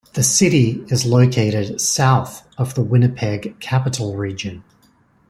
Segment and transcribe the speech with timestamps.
[0.13, 4.63] The city is located south of the Winnipeg Capital Region.